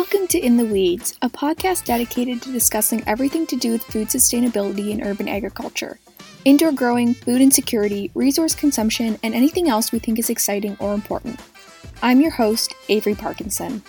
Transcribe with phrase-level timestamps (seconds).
[0.00, 4.06] Welcome to In the Weeds, a podcast dedicated to discussing everything to do with food
[4.06, 5.98] sustainability and urban agriculture.
[6.44, 11.40] Indoor growing, food insecurity, resource consumption, and anything else we think is exciting or important.
[12.00, 13.82] I'm your host, Avery Parkinson.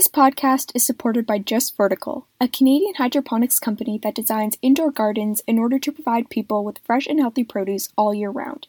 [0.00, 5.42] This podcast is supported by Just Vertical, a Canadian hydroponics company that designs indoor gardens
[5.46, 8.66] in order to provide people with fresh and healthy produce all year round.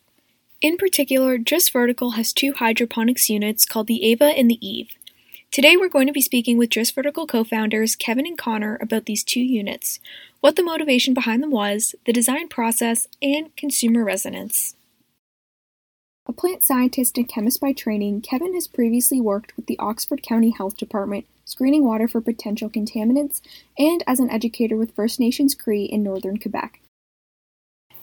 [0.59, 4.90] In particular, Just Vertical has two hydroponics units called the AEVA and the Eve.
[5.52, 9.05] Today we're going to be speaking with Just Vertical co founders Kevin and Connor about
[9.05, 10.02] these two units,
[10.41, 14.76] what the motivation behind them was, the design process, and consumer resonance.
[16.31, 20.51] A plant scientist and chemist by training, Kevin has previously worked with the Oxford County
[20.51, 23.41] Health Department, screening water for potential contaminants,
[23.77, 26.79] and as an educator with First Nations Cree in northern Quebec.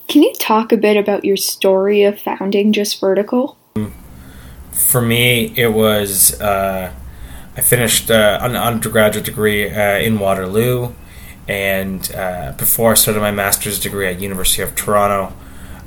[0.08, 3.56] Can you talk a bit about your story of founding Just Vertical?
[4.72, 6.92] For me, it was uh,
[7.56, 10.92] I finished uh, an undergraduate degree uh, in Waterloo,
[11.48, 15.34] and uh, before I started my master's degree at University of Toronto,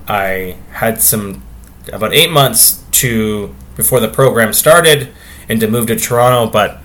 [0.07, 1.43] I had some
[1.91, 5.13] about eight months to before the program started
[5.49, 6.79] and to move to Toronto, but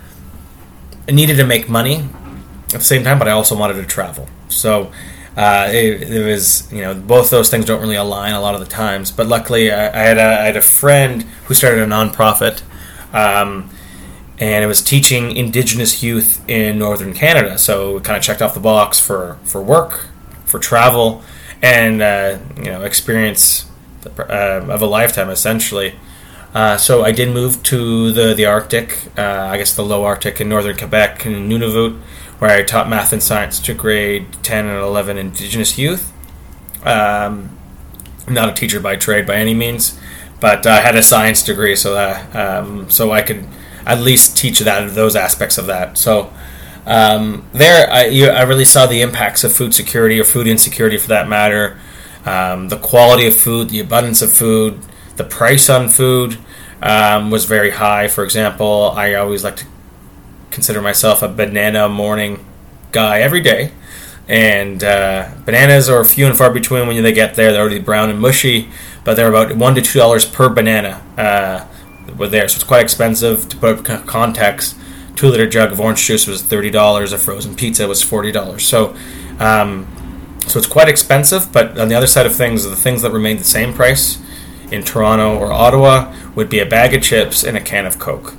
[1.08, 2.08] I needed to make money
[2.68, 4.28] at the same time, but I also wanted to travel.
[4.48, 4.92] So
[5.36, 8.60] uh, it, it, was, you know, both those things don't really align a lot of
[8.60, 9.12] the times.
[9.12, 12.62] But luckily, I, I had, a, I had a friend who started a nonprofit,
[13.12, 13.70] um,
[14.38, 17.58] and it was teaching Indigenous youth in Northern Canada.
[17.58, 20.08] So it kind of checked off the box for, for work,
[20.44, 21.22] for travel,
[21.62, 23.65] and uh, you know, experience
[24.18, 25.94] uh, of a lifetime, essentially.
[26.54, 30.40] Uh, so I did move to the the Arctic, uh, I guess the low Arctic
[30.40, 32.00] in northern Quebec in Nunavik,
[32.38, 36.12] where I taught math and science to grade 10 and 11 Indigenous youth.
[36.84, 37.58] Um,
[38.26, 39.98] I'm not a teacher by trade by any means,
[40.40, 43.46] but I had a science degree, so that um, so I could
[43.84, 45.96] at least teach that those aspects of that.
[45.96, 46.32] So
[46.86, 50.96] um, there, I, you, I really saw the impacts of food security or food insecurity,
[50.96, 51.78] for that matter,
[52.26, 54.80] um, the quality of food, the abundance of food,
[55.16, 56.38] the price on food
[56.82, 58.08] um, was very high.
[58.08, 59.66] For example, I always like to
[60.50, 62.44] consider myself a banana morning
[62.92, 63.72] guy every day.
[64.28, 67.52] And uh, bananas are few and far between when they get there.
[67.52, 68.68] They're already brown and mushy,
[69.04, 71.00] but they're about one to two dollars per banana.
[71.16, 71.66] Uh,
[72.16, 73.48] were there, so it's quite expensive.
[73.48, 74.76] To put context,
[75.14, 77.12] two liter jug of orange juice was thirty dollars.
[77.12, 78.64] A frozen pizza was forty dollars.
[78.64, 78.96] So
[79.38, 79.86] um,
[80.46, 83.38] so it's quite expensive, but on the other side of things, the things that remain
[83.38, 84.22] the same price
[84.70, 88.34] in Toronto or Ottawa would be a bag of chips and a can of Coke.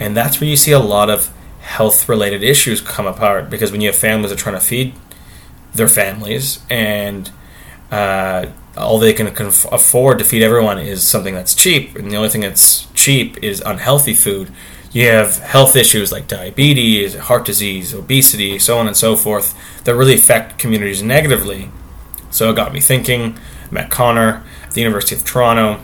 [0.00, 3.80] And that's where you see a lot of health related issues come apart because when
[3.80, 4.94] you have families that are trying to feed
[5.72, 7.30] their families and
[7.90, 8.46] uh,
[8.76, 12.40] all they can afford to feed everyone is something that's cheap, and the only thing
[12.40, 14.50] that's cheap is unhealthy food
[14.92, 19.54] you have health issues like diabetes, heart disease, obesity, so on and so forth,
[19.84, 21.70] that really affect communities negatively.
[22.30, 23.38] So it got me thinking.
[23.70, 25.80] Met Connor at the University of Toronto,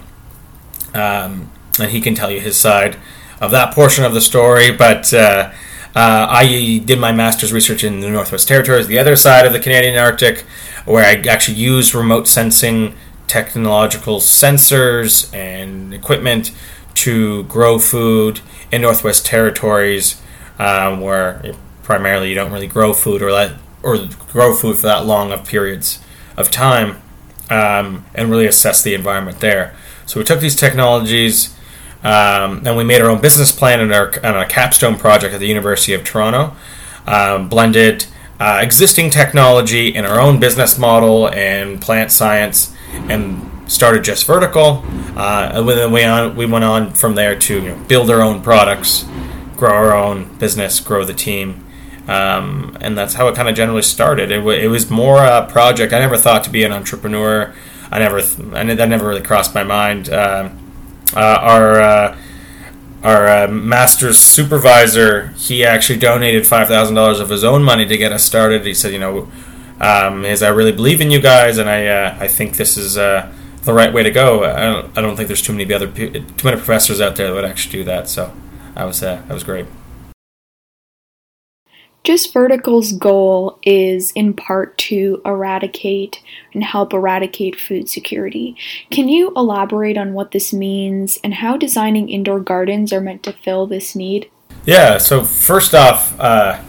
[0.93, 2.99] um, and he can tell you his side
[3.41, 4.71] of that portion of the story.
[4.71, 5.53] But uh,
[5.97, 9.59] uh, I did my master's research in the Northwest Territories, the other side of the
[9.59, 10.41] Canadian Arctic,
[10.85, 12.95] where I actually used remote sensing
[13.27, 16.53] technological sensors and equipment
[17.05, 18.41] to grow food
[18.73, 20.21] in Northwest Territories,
[20.59, 25.07] um, where primarily you don't really grow food or let or grow food for that
[25.07, 26.01] long of periods
[26.37, 27.01] of time,
[27.51, 29.75] um, and really assess the environment there.
[30.07, 31.55] So we took these technologies.
[32.01, 35.49] Um, and we made our own business plan and our, a capstone project at the
[35.49, 36.55] University of Toronto.
[37.09, 38.07] Um, blended
[38.39, 42.73] uh, existing technology in our own business model and plant science,
[43.09, 44.83] and started just vertical,
[45.17, 48.21] uh, and then we on we went on from there to you know, build our
[48.21, 49.07] own products,
[49.57, 51.65] grow our own business, grow the team,
[52.09, 54.31] um, and that's how it kind of generally started.
[54.33, 55.93] It, w- it was more a project.
[55.93, 57.55] I never thought to be an entrepreneur.
[57.91, 60.09] I never, th- I that never really crossed my mind.
[60.09, 60.51] Uh,
[61.15, 62.19] uh, our uh,
[63.03, 67.97] our uh, master's supervisor, he actually donated five thousand dollars of his own money to
[67.97, 68.67] get us started.
[68.67, 69.31] He said, you know,
[69.81, 72.99] um, is I really believe in you guys, and I uh, I think this is
[72.99, 73.33] uh,
[73.69, 74.45] the right way to go.
[74.45, 77.35] I don't, I don't think there's too many other too many professors out there that
[77.35, 78.09] would actually do that.
[78.09, 78.33] So
[78.75, 79.67] I was uh, that was great.
[82.03, 86.23] Just Vertical's goal is in part to eradicate
[86.55, 88.57] and help eradicate food security.
[88.91, 93.35] Can you elaborate on what this means and how designing indoor gardens are meant to
[93.35, 94.31] fill this need?
[94.65, 96.63] Yeah, so first off, uh,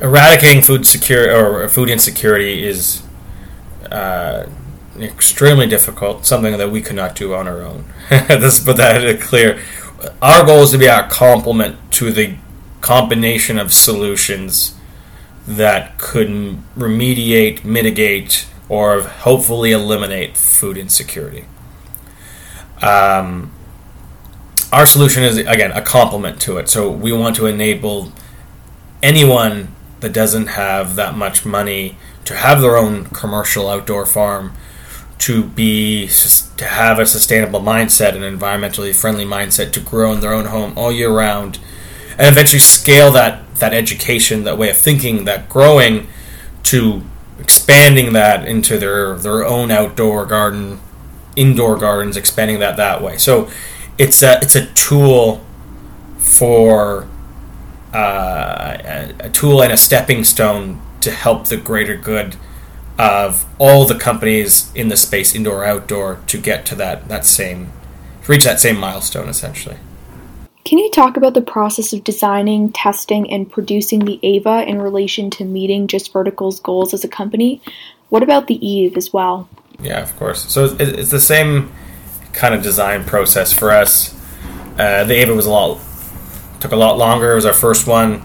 [0.00, 3.04] eradicating food security or food insecurity is
[3.92, 4.46] uh,
[5.02, 6.26] extremely difficult.
[6.26, 7.84] Something that we could not do on our own.
[8.10, 9.62] Let's put that clear.
[10.22, 12.36] Our goal is to be a complement to the
[12.80, 14.74] combination of solutions
[15.46, 16.28] that could
[16.76, 21.46] remediate, mitigate, or hopefully eliminate food insecurity.
[22.82, 23.52] Um,
[24.72, 26.68] our solution is again a complement to it.
[26.68, 28.12] So we want to enable
[29.02, 34.52] anyone that doesn't have that much money to have their own commercial outdoor farm
[35.18, 36.08] to be
[36.56, 40.72] to have a sustainable mindset an environmentally friendly mindset to grow in their own home
[40.76, 41.58] all year round
[42.16, 46.06] and eventually scale that that education that way of thinking that growing
[46.62, 47.02] to
[47.38, 50.80] expanding that into their their own outdoor garden
[51.38, 53.16] indoor gardens expanding that that way.
[53.16, 53.48] So
[53.96, 55.44] it's a it's a tool
[56.18, 57.08] for
[57.94, 62.36] uh, a, a tool and a stepping stone to help the greater good
[62.98, 67.72] of all the companies in the space, indoor, outdoor, to get to that that same,
[68.26, 69.76] reach that same milestone essentially.
[70.64, 75.30] Can you talk about the process of designing, testing, and producing the AEVA in relation
[75.30, 77.62] to meeting Just Vertical's goals as a company?
[78.10, 79.48] What about the Eve as well?
[79.80, 80.44] Yeah, of course.
[80.52, 81.72] So it's the same
[82.32, 84.14] kind of design process for us.
[84.78, 85.80] Uh, the AEVA was a lot
[86.60, 87.32] took a lot longer.
[87.32, 88.22] It was our first one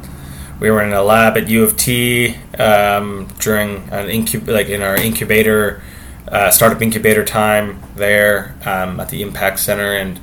[0.59, 4.81] we were in a lab at U of T um, during an incub- like in
[4.81, 5.81] our incubator
[6.27, 10.19] uh, startup incubator time there um, at the Impact Center, and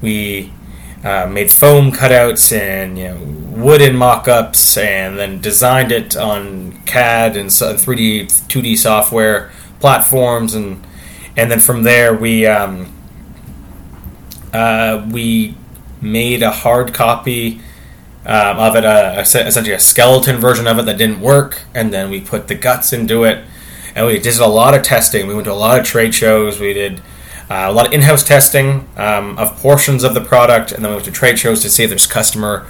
[0.00, 0.52] we
[1.04, 3.18] uh, made foam cutouts and you know
[3.62, 10.84] wooden mock-ups, and then designed it on CAD and 3D 2D software platforms, and
[11.36, 12.92] and then from there we um,
[14.52, 15.56] uh, we
[16.00, 17.60] made a hard copy
[18.24, 22.10] um, of it, uh, essentially a skeleton version of it that didn't work, and then
[22.10, 23.44] we put the guts into it,
[23.94, 25.26] and we did a lot of testing.
[25.26, 26.60] We went to a lot of trade shows.
[26.60, 27.00] We did
[27.50, 30.96] uh, a lot of in-house testing um, of portions of the product, and then we
[30.96, 32.66] went to trade shows to see if there's customer,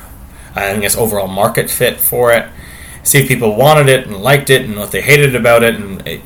[0.57, 2.49] uh, I guess, overall market fit for it.
[3.03, 6.23] See if people wanted it and liked it, and what they hated about it, and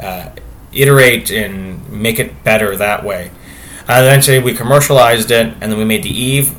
[0.00, 0.30] uh,
[0.72, 3.30] iterate and make it better that way.
[3.84, 6.54] Eventually we commercialized it, and then we made the Eve.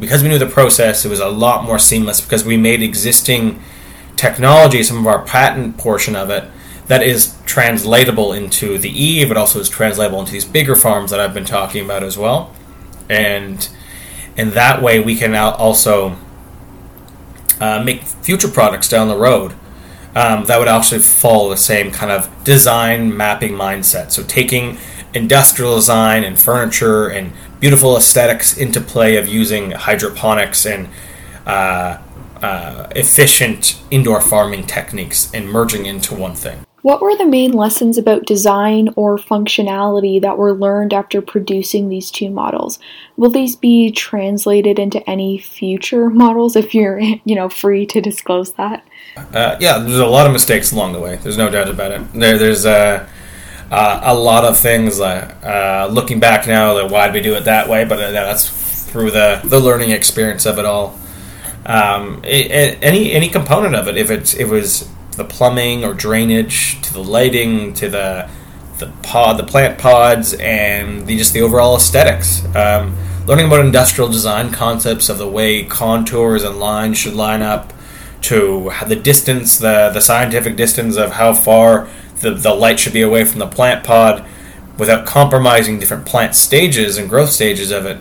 [0.00, 3.62] Because we knew the process, it was a lot more seamless because we made existing
[4.16, 6.50] technology, some of our patent portion of it,
[6.86, 11.20] that is translatable into the Eve, but also is translatable into these bigger farms that
[11.20, 12.54] I've been talking about as well.
[13.08, 13.68] And
[14.36, 16.16] and that way we can also
[17.60, 19.54] uh, make future products down the road
[20.14, 24.12] um, that would actually follow the same kind of design mapping mindset.
[24.12, 24.78] So taking
[25.14, 30.88] industrial design and furniture and beautiful aesthetics into play of using hydroponics and
[31.46, 31.98] uh,
[32.42, 36.64] uh, efficient indoor farming techniques and merging into one thing.
[36.82, 42.10] What were the main lessons about design or functionality that were learned after producing these
[42.10, 42.78] two models?
[43.16, 48.52] Will these be translated into any future models if you're, you know, free to disclose
[48.54, 48.86] that?
[49.16, 51.16] Uh, yeah, there's a lot of mistakes along the way.
[51.16, 52.12] There's no doubt about it.
[52.12, 53.08] There, there's uh,
[53.70, 55.00] uh, a lot of things.
[55.00, 57.84] Uh, looking back now, like, why did we do it that way?
[57.84, 58.48] But uh, that's
[58.90, 60.98] through the the learning experience of it all.
[61.66, 65.94] Um, it, it, any any component of it, if it's it was the plumbing or
[65.94, 68.28] drainage to the lighting to the
[68.78, 72.44] the pod, the plant pods, and the, just the overall aesthetics.
[72.56, 72.96] Um,
[73.26, 77.72] learning about industrial design concepts of the way contours and lines should line up,
[78.24, 81.88] to the distance, the the scientific distance of how far
[82.24, 84.24] the, the light should be away from the plant pod
[84.78, 87.98] without compromising different plant stages and growth stages of it.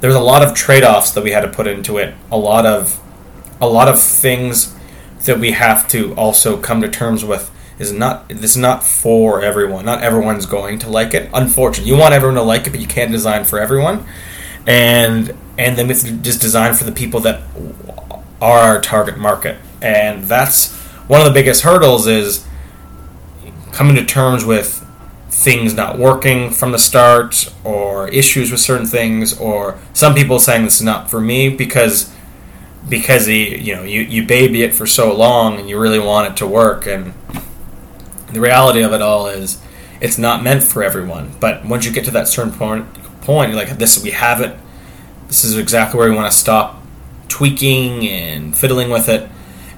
[0.00, 2.14] There's a lot of trade-offs that we had to put into it.
[2.30, 3.00] A lot of
[3.60, 4.74] a lot of things
[5.24, 9.42] that we have to also come to terms with is not this is not for
[9.42, 9.84] everyone.
[9.84, 11.30] Not everyone's going to like it.
[11.32, 14.04] Unfortunately, you want everyone to like it, but you can't design for everyone.
[14.66, 17.42] And and then to just design for the people that
[18.40, 19.58] are our target market.
[19.80, 20.72] And that's
[21.06, 22.46] one of the biggest hurdles is
[23.72, 24.86] coming to terms with
[25.28, 30.62] things not working from the start or issues with certain things or some people saying
[30.64, 32.12] this is not for me because
[32.88, 36.36] because you know you, you baby it for so long and you really want it
[36.36, 36.86] to work.
[36.86, 37.14] And
[38.32, 39.60] the reality of it all is
[40.00, 41.32] it's not meant for everyone.
[41.40, 42.86] But once you get to that certain point
[43.22, 44.56] point you're like this we have it.
[45.28, 46.82] This is exactly where we want to stop
[47.28, 49.30] tweaking and fiddling with it.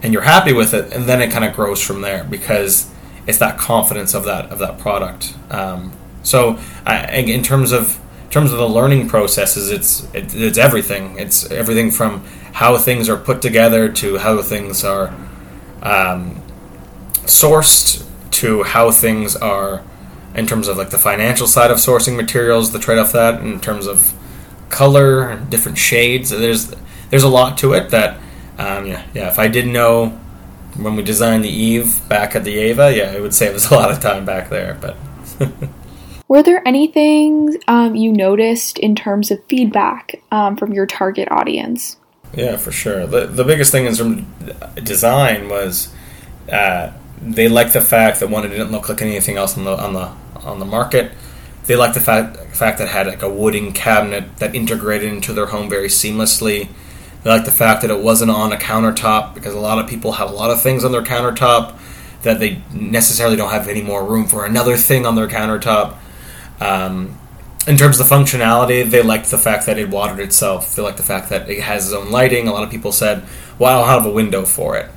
[0.03, 2.91] And you're happy with it and then it kind of grows from there because
[3.27, 5.35] it's that confidence of that of that product.
[5.51, 10.59] Um, so I, in terms of in terms of the learning processes, it's it, it's
[10.59, 11.19] everything.
[11.19, 15.15] It's everything from how things are put together to how things are
[15.83, 16.43] um,
[17.27, 19.83] sourced to how things are
[20.35, 23.61] in terms of like the financial side of sourcing materials, the trade off that in
[23.61, 24.13] terms of
[24.69, 26.31] color, and different shades.
[26.31, 26.75] There's
[27.11, 28.19] there's a lot to it that
[28.59, 29.29] um, yeah yeah.
[29.29, 30.19] If I didn't know
[30.77, 33.75] when we designed the Eve back at the AEVA, yeah, it would save us a
[33.75, 34.79] lot of time back there.
[34.81, 34.97] But
[36.29, 41.97] were there anything um, you noticed in terms of feedback um, from your target audience?
[42.35, 43.07] Yeah, for sure.
[43.07, 45.93] The the biggest thing in terms of design was.
[46.51, 46.93] Uh,
[47.25, 49.95] they liked the fact that one, it didn't look like anything else on the on
[49.95, 51.13] the on the market.
[51.67, 55.33] They liked the fact fact that it had like a wooden cabinet that integrated into
[55.33, 56.69] their home very seamlessly.
[57.25, 60.13] They liked the fact that it wasn't on a countertop because a lot of people
[60.13, 61.77] have a lot of things on their countertop
[62.23, 65.97] that they necessarily don't have any more room for another thing on their countertop.
[66.61, 67.19] Um,
[67.67, 70.77] in terms of the functionality, they liked the fact that it watered itself.
[70.77, 72.47] They liked the fact that it has its own lighting.
[72.47, 73.25] A lot of people said,
[73.59, 74.91] "Well, I don't have a window for it."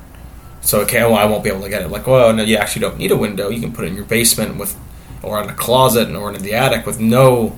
[0.60, 1.88] So okay, well, I won't be able to get it.
[1.88, 3.48] Like, well, no, you actually don't need a window.
[3.48, 4.76] You can put it in your basement with,
[5.22, 7.56] or in a closet, or in the attic with no,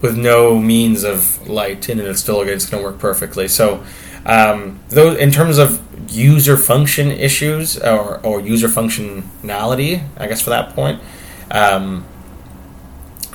[0.00, 1.98] with no means of light it.
[1.98, 3.48] It's still it's going to work perfectly.
[3.48, 3.84] So,
[4.24, 10.50] um, those in terms of user function issues or, or user functionality, I guess for
[10.50, 11.00] that point,
[11.50, 12.06] um,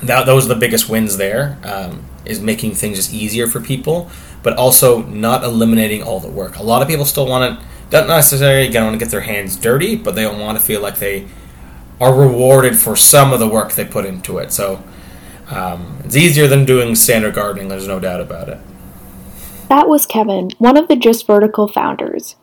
[0.02, 1.58] that those are the biggest wins there.
[1.64, 4.10] Um, is making things just easier for people,
[4.42, 6.56] but also not eliminating all the work.
[6.56, 9.94] A lot of people still want to don't necessarily going to get their hands dirty,
[9.94, 11.28] but they don't want to feel like they
[12.00, 14.52] are rewarded for some of the work they put into it.
[14.52, 14.82] So
[15.48, 17.68] um, it's easier than doing standard gardening.
[17.68, 18.58] There's no doubt about it.
[19.68, 22.36] That was Kevin, one of the Just Vertical founders.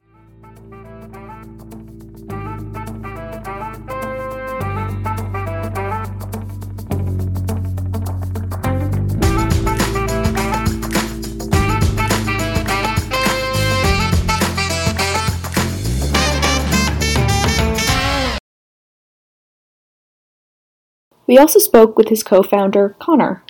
[21.32, 23.42] We also spoke with his co founder, Connor.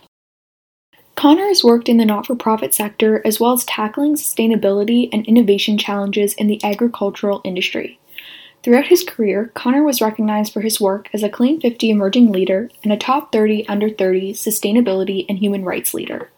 [1.15, 5.25] Connor has worked in the not for profit sector as well as tackling sustainability and
[5.25, 7.99] innovation challenges in the agricultural industry.
[8.61, 12.69] Throughout his career, Connor was recognized for his work as a Clean 50 emerging leader
[12.83, 16.29] and a top 30 under 30 sustainability and human rights leader.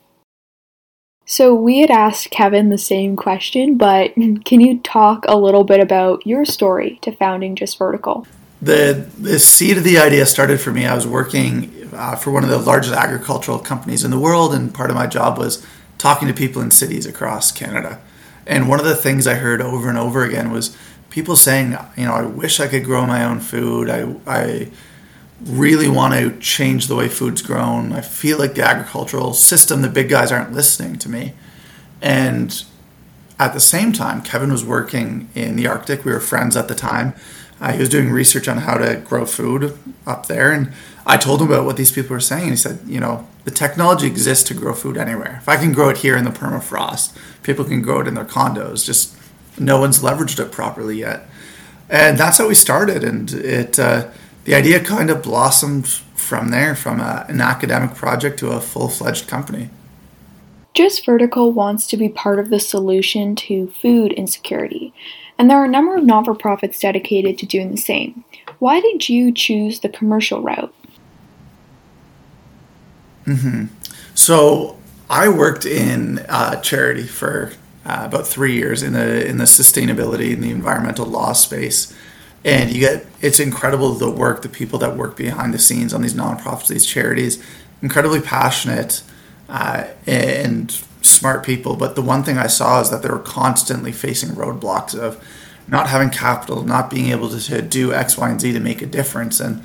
[1.26, 5.82] So, we had asked Kevin the same question, but can you talk a little bit
[5.82, 8.26] about your story to founding Just Vertical?
[8.64, 10.86] The the seed of the idea started for me.
[10.86, 14.74] I was working uh, for one of the largest agricultural companies in the world, and
[14.74, 15.66] part of my job was
[15.98, 18.02] talking to people in cities across Canada.
[18.46, 20.76] And one of the things I heard over and over again was
[21.10, 23.90] people saying, you know, I wish I could grow my own food.
[23.90, 24.72] I I
[25.42, 27.92] really want to change the way food's grown.
[27.92, 31.34] I feel like the agricultural system, the big guys aren't listening to me.
[32.02, 32.64] And
[33.40, 36.06] at the same time, Kevin was working in the Arctic.
[36.06, 37.16] We were friends at the time
[37.64, 40.74] uh, he was doing research on how to grow food up there, and
[41.06, 42.44] I told him about what these people were saying.
[42.44, 45.38] And he said, you know, the technology exists to grow food anywhere.
[45.42, 48.26] If I can grow it here in the permafrost, people can grow it in their
[48.26, 48.86] condos.
[48.86, 49.16] Just
[49.58, 51.30] no one's leveraged it properly yet,
[51.90, 53.02] and that's how we started.
[53.02, 54.10] And it uh,
[54.44, 58.90] the idea kind of blossomed from there, from a, an academic project to a full
[58.90, 59.70] fledged company.
[60.74, 64.94] Just Vertical wants to be part of the solution to food insecurity
[65.38, 68.24] and there are a number of non for profits dedicated to doing the same.
[68.60, 70.74] Why did you choose the commercial route?
[73.26, 73.66] Mm-hmm.
[74.16, 74.78] So
[75.10, 77.52] I worked in uh, charity for
[77.86, 81.94] uh, about three years in the in the sustainability and the environmental law space,
[82.46, 86.02] and you get it's incredible the work the people that work behind the scenes on
[86.02, 87.44] these nonprofits, these charities,
[87.82, 89.04] incredibly passionate
[89.50, 90.72] uh, and
[91.02, 94.98] smart people, but the one thing I saw is that they were constantly facing roadblocks
[94.98, 95.24] of
[95.68, 98.82] not having capital, not being able to, to do X, Y, and Z to make
[98.82, 99.40] a difference.
[99.40, 99.64] And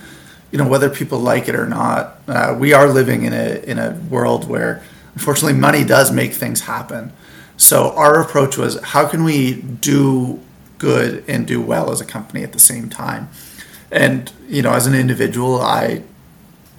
[0.51, 3.79] you know whether people like it or not, uh, we are living in a in
[3.79, 4.83] a world where
[5.15, 7.13] unfortunately money does make things happen.
[7.57, 10.41] So our approach was how can we do
[10.79, 13.29] good and do well as a company at the same time.
[13.91, 16.03] And you know, as an individual, I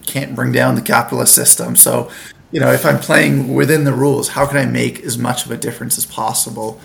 [0.06, 1.76] can't bring down the capitalist system.
[1.76, 2.10] So
[2.52, 5.52] you know, if I'm playing within the rules, how can I make as much of
[5.52, 6.80] a difference as possible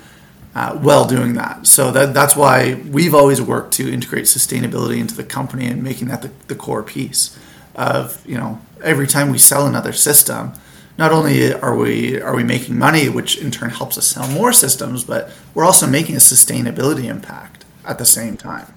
[0.55, 1.67] uh, while doing that?
[1.67, 6.09] So that, that's why we've always worked to integrate sustainability into the company and making
[6.09, 7.39] that the, the core piece
[7.75, 10.53] of, you know, every time we sell another system,
[10.97, 14.53] not only are we are we making money, which in turn helps us sell more
[14.53, 18.73] systems, but we're also making a sustainability impact at the same time.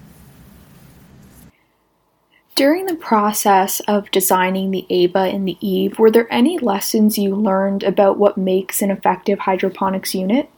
[2.58, 7.36] During the process of designing the AEVA and the Eve, were there any lessons you
[7.36, 10.50] learned about what makes an effective hydroponics unit?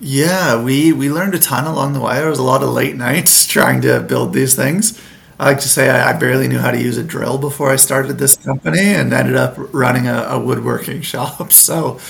[0.00, 2.14] Yeah, we we learned a ton along the way.
[2.14, 4.98] There was a lot of late nights trying to build these things.
[5.38, 7.76] I like to say I, I barely knew how to use a drill before I
[7.76, 11.52] started this company, and ended up running a, a woodworking shop.
[11.52, 12.00] So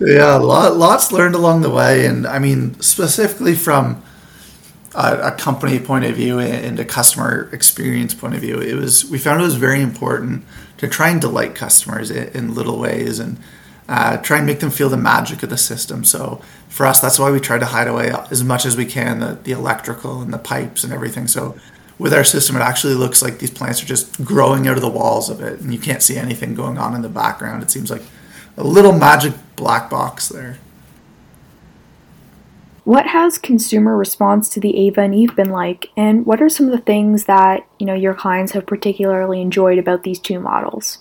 [0.00, 4.02] yeah, lot, lots learned along the way, and I mean specifically from
[4.96, 9.04] a, a company point of view and a customer experience point of view, it was
[9.10, 10.44] we found it was very important
[10.78, 13.38] to try and delight customers in, in little ways and
[13.88, 16.02] uh, try and make them feel the magic of the system.
[16.02, 19.20] So for us, that's why we try to hide away as much as we can
[19.20, 21.28] the, the electrical and the pipes and everything.
[21.28, 21.56] So
[21.98, 24.88] with our system, it actually looks like these plants are just growing out of the
[24.88, 27.62] walls of it, and you can't see anything going on in the background.
[27.62, 28.02] It seems like
[28.56, 30.58] a little magic black box there.
[32.86, 36.66] What has consumer response to the AEVA and Eve been like, and what are some
[36.66, 40.98] of the things that you know your clients have particularly enjoyed about these two models?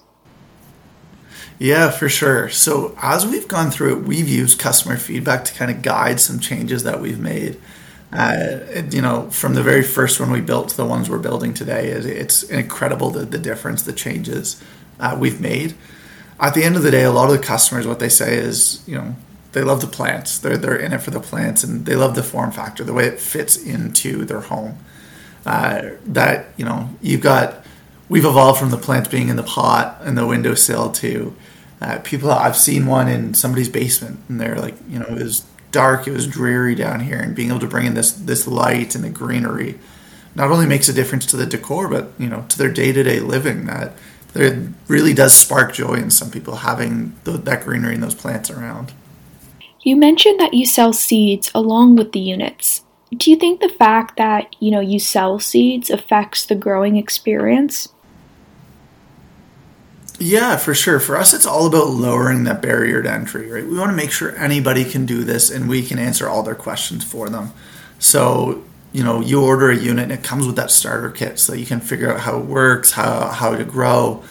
[1.60, 2.50] Yeah, for sure.
[2.50, 6.40] So as we've gone through it, we've used customer feedback to kind of guide some
[6.40, 7.62] changes that we've made.
[8.12, 11.54] Uh, you know, from the very first one we built to the ones we're building
[11.54, 14.60] today, it's incredible the, the difference, the changes
[15.00, 15.76] uh, we've made.
[16.40, 18.84] At the end of the day, a lot of the customers, what they say is,
[18.88, 19.16] you know,
[19.56, 20.38] they love the plants.
[20.38, 23.06] They're they're in it for the plants, and they love the form factor, the way
[23.06, 24.78] it fits into their home.
[25.46, 27.66] Uh, that you know, you've got
[28.10, 31.34] we've evolved from the plants being in the pot and the windowsill to
[31.82, 32.30] uh, people.
[32.30, 36.12] I've seen one in somebody's basement, and they're like, you know, it was dark, it
[36.12, 39.10] was dreary down here, and being able to bring in this this light and the
[39.10, 39.80] greenery
[40.36, 43.04] not only makes a difference to the decor, but you know, to their day to
[43.04, 43.68] day living.
[43.68, 43.94] That
[44.36, 48.50] it really does spark joy in some people having the, that greenery and those plants
[48.50, 48.92] around.
[49.86, 52.84] You mentioned that you sell seeds along with the units.
[53.16, 57.90] Do you think the fact that, you know, you sell seeds affects the growing experience?
[60.18, 61.00] Yeah, for sure.
[61.00, 63.64] For us, it's all about lowering that barrier to entry, right?
[63.64, 66.56] We want to make sure anybody can do this and we can answer all their
[66.56, 67.54] questions for them.
[68.00, 71.54] So, you know, you order a unit and it comes with that starter kit so
[71.54, 74.24] you can figure out how it works, how, how to grow.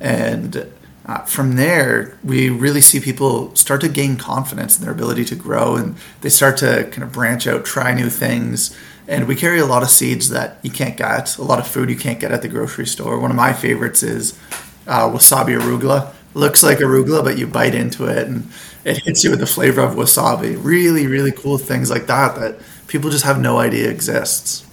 [0.00, 0.72] And
[1.06, 5.34] uh, from there, we really see people start to gain confidence in their ability to
[5.34, 8.76] grow and they start to kind of branch out, try new things.
[9.06, 11.90] And we carry a lot of seeds that you can't get, a lot of food
[11.90, 13.20] you can't get at the grocery store.
[13.20, 14.38] One of my favorites is
[14.86, 16.14] uh, wasabi arugula.
[16.32, 18.48] Looks like arugula, but you bite into it and
[18.84, 20.58] it hits you with the flavor of wasabi.
[20.62, 24.66] Really, really cool things like that that people just have no idea exists.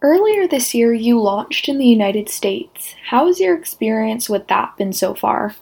[0.00, 2.94] Earlier this year, you launched in the United States.
[3.06, 5.56] How has your experience with that been so far?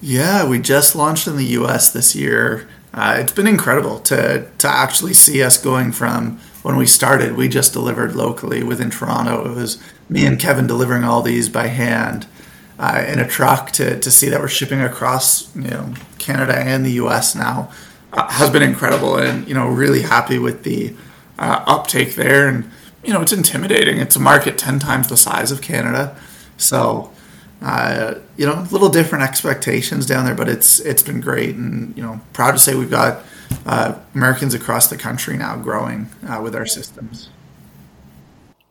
[0.00, 2.68] Yeah, we just launched in the US this year.
[2.94, 7.48] Uh, it's been incredible to, to actually see us going from when we started, we
[7.48, 9.50] just delivered locally within Toronto.
[9.50, 12.26] It was me and Kevin delivering all these by hand
[12.78, 16.84] uh, in a truck to, to see that we're shipping across you know Canada and
[16.84, 17.72] the US now
[18.12, 20.94] uh, has been incredible and you know really happy with the
[21.38, 22.70] uh, uptake there and
[23.04, 23.98] you know, it's intimidating.
[23.98, 26.16] It's a market 10 times the size of Canada.
[26.56, 27.10] So,
[27.60, 31.54] uh, you know, a little different expectations down there, but it's it's been great.
[31.54, 33.24] And, you know, proud to say we've got
[33.66, 37.28] uh, Americans across the country now growing uh, with our systems.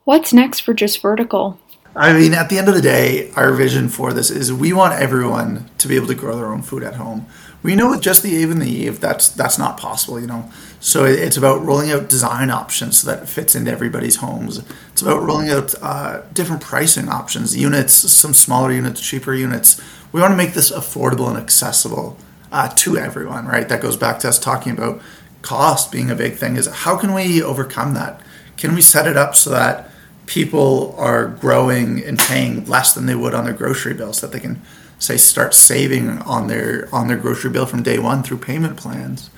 [0.04, 1.60] What's next for Just Vertical?
[1.96, 4.94] I mean, at the end of the day, our vision for this is we want
[4.94, 7.26] everyone to be able to grow their own food at home.
[7.64, 10.52] We know with just the Eve and the Eve, that's that's not possible, you know.
[10.80, 14.64] So it's about rolling out design options so that it fits into everybody's homes.
[14.92, 19.80] It's about rolling out uh, different pricing options, units, some smaller units, cheaper units.
[20.12, 22.18] We want to make this affordable and accessible
[22.52, 23.70] uh, to everyone, right?
[23.70, 25.02] That goes back to us talking about
[25.44, 26.58] cost being a big thing.
[26.58, 28.20] Is how can we overcome that?
[28.58, 29.90] Can we set it up so that
[30.26, 34.34] people are growing and paying less than they would on their grocery bill, so that
[34.34, 34.62] they can
[35.02, 39.30] say start saving on their on their grocery bill from day one through payment plans.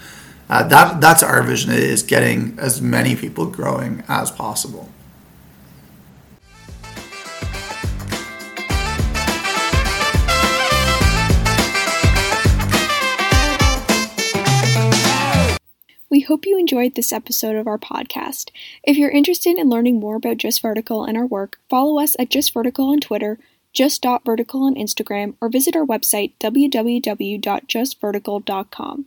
[0.49, 4.89] Uh, that that's our vision is getting as many people growing as possible.
[16.09, 18.51] We hope you enjoyed this episode of our podcast.
[18.83, 22.29] If you're interested in learning more about Just Vertical and our work, follow us at
[22.29, 23.39] Just Vertical on Twitter,
[23.73, 29.05] just.vertical on Instagram, or visit our website www.justvertical.com.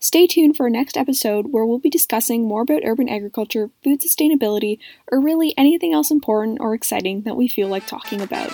[0.00, 4.00] Stay tuned for our next episode where we'll be discussing more about urban agriculture, food
[4.00, 4.78] sustainability,
[5.10, 8.52] or really anything else important or exciting that we feel like talking about.